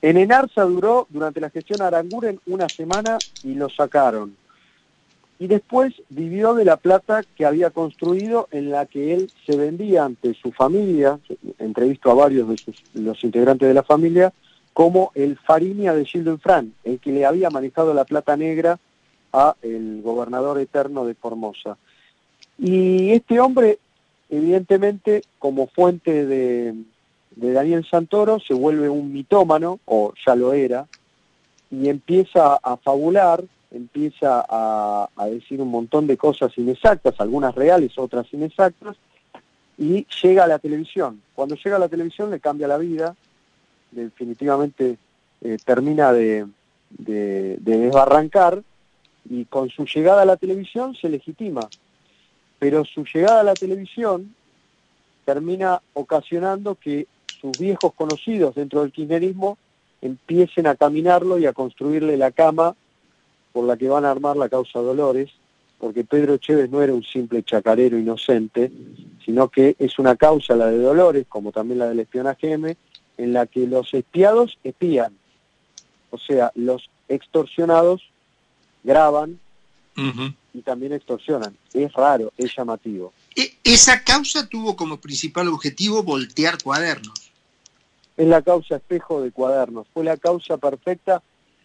En 0.00 0.16
Enarza 0.16 0.62
duró 0.62 1.08
durante 1.10 1.40
la 1.40 1.50
gestión 1.50 1.82
Aranguren 1.82 2.40
una 2.46 2.68
semana 2.68 3.18
y 3.42 3.54
lo 3.54 3.68
sacaron. 3.68 4.36
Y 5.40 5.48
después 5.48 5.94
vivió 6.08 6.54
de 6.54 6.64
la 6.64 6.76
plata 6.76 7.25
que 7.36 7.44
había 7.44 7.70
construido 7.70 8.48
en 8.52 8.70
la 8.70 8.86
que 8.86 9.12
él 9.12 9.32
se 9.44 9.56
vendía 9.56 10.04
ante 10.04 10.32
su 10.34 10.52
familia, 10.52 11.18
entrevistó 11.58 12.12
a 12.12 12.14
varios 12.14 12.48
de 12.48 13.02
los 13.02 13.22
integrantes 13.25 13.66
de 13.66 13.75
la 13.75 13.82
familia, 13.82 14.32
como 14.72 15.10
el 15.16 15.36
Farinia 15.38 15.92
de 15.92 16.04
Gildo 16.04 16.38
Fran, 16.38 16.72
el 16.84 17.00
que 17.00 17.10
le 17.10 17.26
había 17.26 17.50
manejado 17.50 17.92
la 17.94 18.04
plata 18.04 18.36
negra 18.36 18.78
a 19.32 19.56
el 19.60 20.02
gobernador 20.02 20.60
eterno 20.60 21.04
de 21.04 21.14
Formosa. 21.14 21.76
Y 22.58 23.10
este 23.10 23.40
hombre, 23.40 23.78
evidentemente, 24.30 25.22
como 25.38 25.66
fuente 25.66 26.26
de, 26.26 26.75
de 27.36 27.52
Daniel 27.52 27.86
Santoro 27.88 28.40
se 28.40 28.54
vuelve 28.54 28.88
un 28.88 29.12
mitómano, 29.12 29.78
o 29.84 30.12
ya 30.26 30.34
lo 30.34 30.52
era, 30.52 30.86
y 31.70 31.88
empieza 31.88 32.54
a 32.54 32.76
fabular, 32.76 33.44
empieza 33.70 34.44
a, 34.48 35.08
decir 35.30 35.60
un 35.60 35.70
montón 35.70 36.06
de 36.06 36.16
cosas 36.16 36.56
inexactas, 36.56 37.14
algunas 37.18 37.54
reales, 37.54 37.98
otras 37.98 38.26
inexactas, 38.32 38.96
y 39.78 40.06
llega 40.22 40.44
a 40.44 40.48
la 40.48 40.58
televisión. 40.58 41.20
Cuando 41.34 41.56
llega 41.56 41.76
a 41.76 41.80
la 41.80 41.88
televisión 41.88 42.30
le 42.30 42.40
cambia 42.40 42.68
la 42.68 42.78
vida, 42.78 43.14
definitivamente 43.90 44.96
eh, 45.42 45.58
termina 45.64 46.12
de, 46.12 46.46
de, 46.90 47.58
desbarrancar, 47.58 48.62
y 49.28 49.44
con 49.44 49.68
su 49.68 49.84
llegada 49.84 50.22
a 50.22 50.26
la 50.26 50.36
televisión 50.36 50.94
se 50.94 51.08
legitima. 51.08 51.68
Pero 52.58 52.84
su 52.84 53.04
llegada 53.04 53.40
a 53.40 53.44
la 53.44 53.54
televisión 53.54 54.34
termina 55.25 55.80
ocasionando 55.92 56.76
que 56.76 57.06
sus 57.40 57.58
viejos 57.58 57.92
conocidos 57.94 58.54
dentro 58.54 58.82
del 58.82 58.92
kirchnerismo 58.92 59.58
empiecen 60.00 60.66
a 60.66 60.76
caminarlo 60.76 61.38
y 61.38 61.46
a 61.46 61.52
construirle 61.52 62.16
la 62.16 62.30
cama 62.30 62.75
por 63.52 63.64
la 63.64 63.76
que 63.76 63.88
van 63.88 64.04
a 64.04 64.10
armar 64.10 64.36
la 64.36 64.48
causa 64.48 64.80
Dolores, 64.80 65.30
porque 65.78 66.04
Pedro 66.04 66.36
Chévez 66.36 66.70
no 66.70 66.82
era 66.82 66.94
un 66.94 67.02
simple 67.02 67.42
chacarero 67.42 67.98
inocente, 67.98 68.70
sino 69.25 69.48
que 69.48 69.76
es 69.78 69.98
una 69.98 70.16
causa, 70.16 70.56
la 70.56 70.66
de 70.66 70.78
Dolores, 70.78 71.26
como 71.28 71.52
también 71.52 71.80
la 71.80 71.88
del 71.88 72.00
espionaje 72.00 72.52
M, 72.52 72.76
en 73.18 73.32
la 73.32 73.46
que 73.46 73.66
los 73.66 73.92
espiados 73.92 74.58
espían. 74.62 75.16
O 76.10 76.18
sea, 76.18 76.52
los 76.54 76.88
extorsionados 77.08 78.02
graban 78.84 79.38
y 80.56 80.62
también 80.62 80.92
extorsionan. 80.92 81.56
Es 81.72 81.92
raro, 81.92 82.32
es 82.36 82.56
llamativo. 82.56 83.12
E, 83.36 83.52
esa 83.62 84.02
causa 84.02 84.48
tuvo 84.48 84.75
como 84.75 84.98
principal 85.00 85.48
objetivo 85.48 86.02
voltear 86.02 86.56
cuadernos 86.62 87.26
es 88.16 88.26
la 88.26 88.42
causa 88.42 88.76
espejo 88.76 89.22
de 89.22 89.30
cuadernos. 89.30 89.86
Fue 89.92 90.04
la 90.04 90.16
causa 90.16 90.56
perfecta 90.56 91.22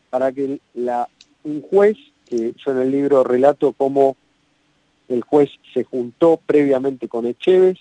para 0.10 0.32
que 0.32 0.60
la, 0.74 1.08
un 1.44 1.62
juez, 1.62 1.98
que 2.28 2.54
yo 2.64 2.72
en 2.72 2.80
el 2.80 2.92
libro 2.92 3.24
relato 3.24 3.74
cómo 3.74 4.18
el 5.08 5.22
juez 5.22 5.50
se 5.74 5.84
juntó 5.84 6.40
previamente 6.46 7.08
con 7.08 7.26
Echeves, 7.26 7.80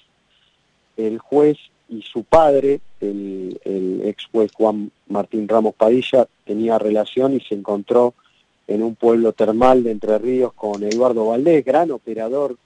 el 0.97 1.19
juez 1.19 1.59
y 1.89 2.03
su 2.03 2.25
padre, 2.25 2.81
el, 3.01 3.61
el 3.65 4.03
ex 4.05 4.27
juez 4.31 4.53
Juan 4.53 4.91
Martín 5.09 5.49
Ramos 5.49 5.75
Padilla, 5.75 6.29
tenía 6.45 6.79
relación 6.79 7.35
y 7.35 7.41
se 7.41 7.55
encontró 7.55 8.15
en 8.71 8.85
un 8.85 8.95
pueblo 8.95 9.33
termal 9.33 9.83
de 9.83 9.91
Entre 9.91 10.17
Ríos 10.19 10.53
con 10.53 10.85
Eduardo 10.85 11.27
Valdés, 11.27 11.65
gran 11.65 11.91
operador 11.91 12.57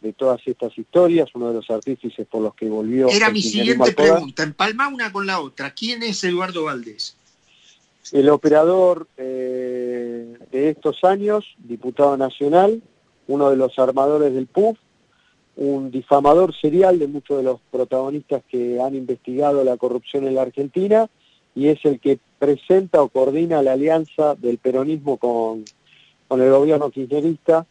de 0.00 0.12
todas 0.12 0.40
estas 0.44 0.76
historias, 0.76 1.28
uno 1.34 1.48
de 1.48 1.54
los 1.54 1.70
artífices 1.70 2.26
por 2.26 2.42
los 2.42 2.54
que 2.56 2.68
volvió. 2.68 3.08
Era 3.08 3.30
mi 3.30 3.40
siguiente 3.40 3.92
pregunta, 3.92 4.42
empalma 4.42 4.88
una 4.88 5.12
con 5.12 5.24
la 5.24 5.40
otra. 5.40 5.72
¿Quién 5.72 6.02
es 6.02 6.24
Eduardo 6.24 6.64
Valdés? 6.64 7.16
El 8.10 8.28
operador 8.30 9.06
eh, 9.16 10.36
de 10.50 10.70
estos 10.70 11.04
años, 11.04 11.44
diputado 11.58 12.16
nacional, 12.16 12.82
uno 13.28 13.48
de 13.48 13.56
los 13.56 13.78
armadores 13.78 14.34
del 14.34 14.48
PUF, 14.48 14.76
un 15.54 15.92
difamador 15.92 16.56
serial 16.60 16.98
de 16.98 17.06
muchos 17.06 17.36
de 17.36 17.44
los 17.44 17.60
protagonistas 17.70 18.42
que 18.48 18.80
han 18.80 18.96
investigado 18.96 19.62
la 19.62 19.76
corrupción 19.76 20.26
en 20.26 20.34
la 20.34 20.42
Argentina 20.42 21.08
y 21.54 21.68
es 21.68 21.78
el 21.84 22.00
que 22.00 22.18
presenta 22.42 23.00
o 23.00 23.08
coordina 23.08 23.62
la 23.62 23.74
alianza 23.74 24.34
del 24.34 24.58
peronismo 24.58 25.16
con, 25.16 25.64
con 26.26 26.42
el 26.42 26.50
gobierno 26.50 26.90
kirchnerista 26.90 27.64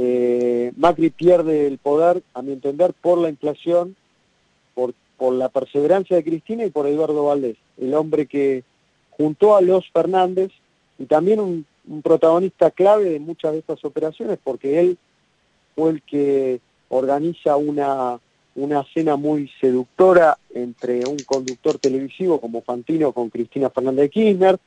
eh, 0.00 0.72
Macri 0.76 1.10
pierde 1.10 1.68
el 1.68 1.78
poder, 1.78 2.22
a 2.34 2.42
mi 2.42 2.52
entender, 2.52 2.94
por 3.00 3.18
la 3.18 3.28
inflación, 3.28 3.94
por, 4.74 4.94
por 5.16 5.34
la 5.34 5.48
perseverancia 5.48 6.16
de 6.16 6.24
Cristina 6.24 6.64
y 6.64 6.70
por 6.70 6.86
Eduardo 6.86 7.24
Valdés, 7.24 7.56
el 7.76 7.92
hombre 7.94 8.26
que 8.26 8.62
juntó 9.10 9.56
a 9.56 9.60
los 9.60 9.90
Fernández 9.90 10.52
y 10.98 11.06
también 11.06 11.40
un, 11.40 11.66
protagonista 12.02 12.70
clave 12.70 13.04
de 13.10 13.18
muchas 13.18 13.52
de 13.52 13.58
estas 13.60 13.82
operaciones, 13.84 14.38
porque 14.44 14.78
él 14.78 14.98
fue 15.74 15.90
el 15.92 16.02
que 16.02 16.60
organiza 16.90 17.56
una, 17.56 18.20
una 18.58 18.84
cena 18.92 19.16
muy 19.16 19.50
seductora 19.60 20.36
entre 20.52 21.06
un 21.06 21.18
conductor 21.26 21.78
televisivo 21.78 22.40
como 22.40 22.62
Fantino 22.62 23.12
con 23.12 23.30
Cristina 23.30 23.70
Fernández 23.70 24.02
de 24.02 24.10
Kirchner, 24.10 24.58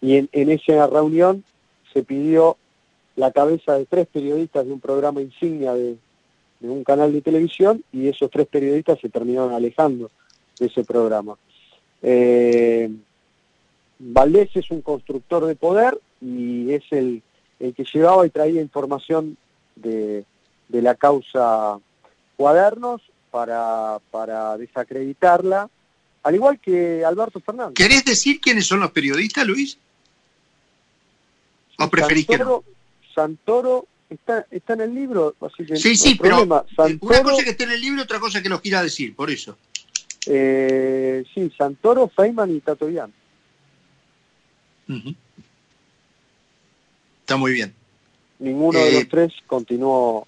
y 0.00 0.16
en, 0.16 0.28
esa 0.32 0.86
reunión 0.86 1.44
se 1.92 2.02
pidió 2.02 2.56
la 3.16 3.32
cabeza 3.32 3.76
de 3.76 3.86
tres 3.86 4.06
periodistas 4.06 4.64
de 4.66 4.72
un 4.72 4.80
programa 4.80 5.20
insignia 5.20 5.74
de, 5.74 5.96
un 6.60 6.84
canal 6.84 7.12
de 7.12 7.20
televisión 7.20 7.82
y 7.92 8.08
esos 8.08 8.30
tres 8.30 8.46
periodistas 8.46 8.98
se 9.00 9.08
terminaron 9.08 9.52
alejando 9.52 10.10
de 10.58 10.66
ese 10.66 10.84
programa. 10.84 11.36
Eh, 12.02 12.90
Valdés 13.98 14.50
es 14.54 14.70
un 14.70 14.82
constructor 14.82 15.44
de 15.46 15.56
poder 15.56 15.98
y 16.20 16.72
es 16.72 16.84
el, 16.90 17.22
que 17.58 17.84
llevaba 17.92 18.26
y 18.26 18.30
traía 18.30 18.60
información 18.60 19.36
de, 19.74 20.24
la 20.68 20.94
causa 20.94 21.78
cuadernos 22.36 23.02
para, 23.38 24.00
para 24.10 24.58
desacreditarla, 24.58 25.70
al 26.24 26.34
igual 26.34 26.58
que 26.58 27.04
Alberto 27.04 27.38
Fernández. 27.38 27.74
¿Querés 27.76 28.04
decir 28.04 28.40
quiénes 28.40 28.66
son 28.66 28.80
los 28.80 28.90
periodistas, 28.90 29.46
Luis? 29.46 29.78
¿O 31.78 31.88
preferís 31.88 32.26
que 32.26 32.36
no? 32.38 32.64
Santoro 33.14 33.86
está, 34.10 34.44
está 34.50 34.72
en 34.72 34.80
el 34.80 34.92
libro, 34.92 35.36
así 35.40 35.64
que 35.64 35.76
sí, 35.76 35.94
sí, 35.94 36.18
pero 36.20 36.42
una 36.42 36.64
cosa 37.22 37.44
que 37.44 37.50
esté 37.50 37.62
en 37.62 37.70
el 37.70 37.80
libro, 37.80 38.02
otra 38.02 38.18
cosa 38.18 38.42
que 38.42 38.48
lo 38.48 38.60
quiera 38.60 38.82
decir, 38.82 39.14
por 39.14 39.30
eso. 39.30 39.56
Eh, 40.26 41.24
sí, 41.32 41.52
Santoro, 41.56 42.08
Feynman 42.08 42.56
y 42.56 42.58
Tato 42.58 42.88
Está 47.20 47.36
muy 47.36 47.52
bien. 47.52 47.72
Ninguno 48.40 48.80
de 48.80 48.92
los 48.94 49.02
eh, 49.02 49.08
tres 49.08 49.32
continuó 49.46 50.26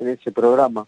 en 0.00 0.08
ese 0.08 0.32
programa. 0.32 0.86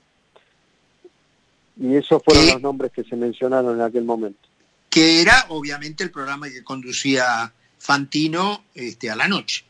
Y 1.76 1.96
esos 1.96 2.22
fueron 2.24 2.46
los 2.46 2.62
nombres 2.62 2.92
que 2.92 3.04
se 3.04 3.16
mencionaron 3.16 3.76
en 3.76 3.82
aquel 3.82 4.04
momento. 4.04 4.48
Que 4.88 5.20
era, 5.20 5.46
obviamente, 5.48 6.04
el 6.04 6.10
programa 6.10 6.48
que 6.48 6.62
conducía 6.62 7.52
Fantino 7.78 8.64
este, 8.74 9.10
a 9.10 9.16
la 9.16 9.28
noche. 9.28 9.64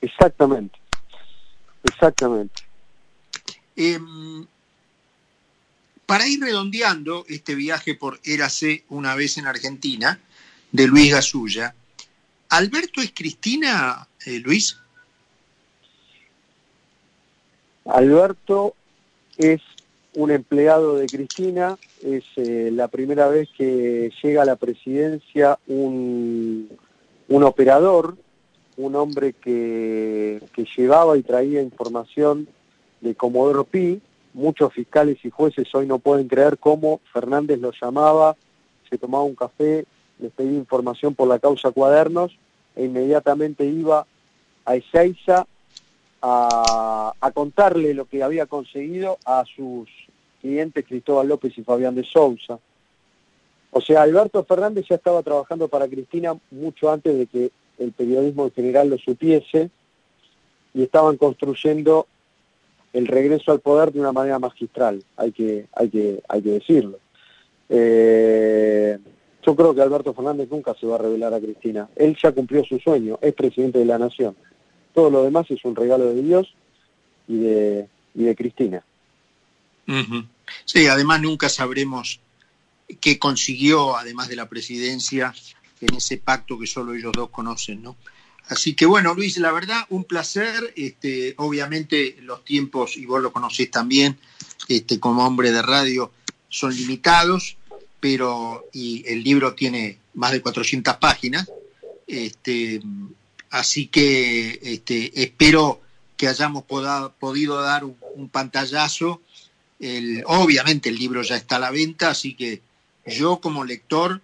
Exactamente, 0.00 0.78
exactamente. 1.84 2.62
Em, 3.76 4.46
para 6.06 6.26
ir 6.26 6.40
redondeando 6.40 7.24
este 7.28 7.54
viaje 7.54 7.94
por 7.94 8.20
Érase 8.24 8.84
una 8.88 9.14
vez 9.14 9.38
en 9.38 9.46
Argentina, 9.46 10.20
de 10.72 10.86
Luis 10.86 11.12
Gasulla, 11.12 11.74
¿Alberto 12.50 13.00
es 13.00 13.12
Cristina, 13.14 14.06
eh, 14.24 14.38
Luis? 14.40 14.78
Alberto 17.84 18.74
es 19.36 19.60
un 20.18 20.30
empleado 20.32 20.96
de 20.96 21.06
Cristina, 21.06 21.78
es 22.02 22.24
eh, 22.36 22.70
la 22.72 22.88
primera 22.88 23.28
vez 23.28 23.48
que 23.56 24.10
llega 24.22 24.42
a 24.42 24.46
la 24.46 24.56
presidencia 24.56 25.58
un, 25.68 26.68
un 27.28 27.42
operador 27.44 28.16
un 28.78 28.94
hombre 28.94 29.32
que, 29.32 30.40
llevaba 30.76 31.16
y 31.16 31.22
traía 31.22 31.60
información 31.60 32.48
de 33.00 33.14
Comodoro 33.14 33.64
Pi. 33.64 34.00
Muchos 34.34 34.72
fiscales 34.72 35.18
y 35.24 35.30
jueces 35.30 35.72
hoy 35.74 35.86
no 35.86 35.98
pueden 35.98 36.28
creer 36.28 36.58
cómo 36.58 37.00
Fernández 37.12 37.58
lo 37.60 37.72
llamaba, 37.72 38.36
se 38.88 38.96
tomaba 38.96 39.24
un 39.24 39.34
café, 39.34 39.84
les 40.20 40.32
pedía 40.32 40.56
información 40.56 41.14
por 41.14 41.28
la 41.28 41.38
causa 41.38 41.72
cuadernos 41.72 42.38
e 42.76 42.84
inmediatamente 42.84 43.64
iba 43.64 44.06
a 44.64 44.76
Ezeiza 44.76 45.46
a, 46.22 47.12
a 47.20 47.30
contarle 47.32 47.94
lo 47.94 48.04
que 48.04 48.22
había 48.22 48.46
conseguido 48.46 49.18
a 49.24 49.44
sus 49.44 49.88
clientes 50.40 50.84
Cristóbal 50.86 51.28
López 51.28 51.56
y 51.56 51.62
Fabián 51.62 51.94
de 51.94 52.04
Sousa. 52.04 52.58
O 53.70 53.80
sea, 53.80 54.02
Alberto 54.02 54.44
Fernández 54.44 54.86
ya 54.88 54.96
estaba 54.96 55.22
trabajando 55.22 55.68
para 55.68 55.88
Cristina 55.88 56.34
mucho 56.50 56.90
antes 56.90 57.16
de 57.16 57.26
que 57.26 57.50
el 57.78 57.92
periodismo 57.92 58.44
en 58.44 58.52
general 58.52 58.88
lo 58.88 58.98
supiese 58.98 59.70
y 60.74 60.82
estaban 60.82 61.16
construyendo 61.16 62.06
el 62.92 63.06
regreso 63.06 63.52
al 63.52 63.60
poder 63.60 63.92
de 63.92 64.00
una 64.00 64.12
manera 64.12 64.38
magistral, 64.38 65.02
hay 65.16 65.32
que, 65.32 65.66
hay 65.74 65.90
que, 65.90 66.22
hay 66.28 66.42
que 66.42 66.50
decirlo. 66.50 66.98
Eh, 67.68 68.98
yo 69.44 69.54
creo 69.54 69.74
que 69.74 69.82
Alberto 69.82 70.14
Fernández 70.14 70.48
nunca 70.50 70.74
se 70.74 70.86
va 70.86 70.96
a 70.96 70.98
revelar 70.98 71.34
a 71.34 71.40
Cristina. 71.40 71.88
Él 71.96 72.16
ya 72.20 72.32
cumplió 72.32 72.64
su 72.64 72.78
sueño, 72.78 73.18
es 73.20 73.34
presidente 73.34 73.78
de 73.78 73.84
la 73.84 73.98
nación. 73.98 74.36
Todo 74.94 75.10
lo 75.10 75.22
demás 75.22 75.50
es 75.50 75.64
un 75.64 75.76
regalo 75.76 76.06
de 76.06 76.22
Dios 76.22 76.54
y 77.28 77.38
de, 77.38 77.88
y 78.14 78.24
de 78.24 78.34
Cristina. 78.34 78.84
Sí, 80.64 80.86
además 80.86 81.20
nunca 81.20 81.48
sabremos 81.48 82.20
qué 83.00 83.18
consiguió, 83.18 83.96
además 83.96 84.28
de 84.28 84.36
la 84.36 84.48
presidencia, 84.48 85.34
en 85.80 85.94
ese 85.94 86.16
pacto 86.18 86.58
que 86.58 86.66
solo 86.66 86.94
ellos 86.94 87.12
dos 87.12 87.30
conocen, 87.30 87.82
¿no? 87.82 87.96
Así 88.48 88.74
que 88.74 88.86
bueno, 88.86 89.14
Luis, 89.14 89.36
la 89.38 89.52
verdad, 89.52 89.84
un 89.90 90.04
placer. 90.04 90.72
Este, 90.74 91.34
obviamente 91.36 92.16
los 92.22 92.44
tiempos, 92.44 92.96
y 92.96 93.04
vos 93.04 93.22
lo 93.22 93.32
conocés 93.32 93.70
también, 93.70 94.18
este, 94.68 94.98
como 94.98 95.26
hombre 95.26 95.52
de 95.52 95.62
radio, 95.62 96.12
son 96.48 96.74
limitados, 96.74 97.56
pero 98.00 98.64
y 98.72 99.04
el 99.06 99.22
libro 99.22 99.54
tiene 99.54 99.98
más 100.14 100.32
de 100.32 100.40
400 100.40 100.96
páginas. 100.96 101.50
Este, 102.06 102.80
así 103.50 103.88
que 103.88 104.58
este, 104.62 105.22
espero 105.22 105.82
que 106.16 106.26
hayamos 106.26 106.64
podido 106.64 107.60
dar 107.60 107.84
un, 107.84 108.28
pantallazo. 108.30 109.20
Obviamente 110.26 110.88
el 110.88 110.96
libro 110.96 111.22
ya 111.22 111.36
está 111.36 111.56
a 111.56 111.60
la 111.60 111.70
venta, 111.70 112.10
así 112.10 112.34
que 112.34 112.60
yo 113.06 113.40
como 113.40 113.64
lector 113.64 114.20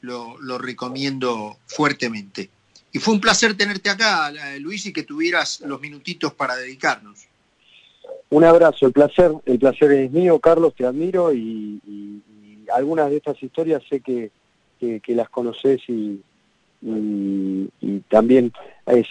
lo, 0.00 0.58
recomiendo 0.58 1.56
fuertemente. 1.66 2.50
Y 2.92 2.98
fue 2.98 3.14
un 3.14 3.20
placer 3.20 3.56
tenerte 3.56 3.90
acá, 3.90 4.32
Luis, 4.60 4.86
y 4.86 4.92
que 4.92 5.02
tuvieras 5.02 5.60
los 5.60 5.80
minutitos 5.80 6.32
para 6.32 6.56
dedicarnos. 6.56 7.26
Un 8.30 8.44
abrazo, 8.44 8.86
el 8.86 8.92
placer, 8.92 9.32
el 9.46 9.58
placer 9.58 9.92
es 9.92 10.10
mío, 10.10 10.38
Carlos, 10.38 10.74
te 10.76 10.86
admiro 10.86 11.32
y, 11.34 11.80
algunas 12.74 13.10
de 13.10 13.18
estas 13.18 13.40
historias 13.42 13.82
sé 13.88 14.00
que, 14.00 14.30
las 15.08 15.28
conoces 15.28 15.80
y, 15.88 16.20
y 16.82 18.00
también 18.08 18.52
es, 18.86 19.06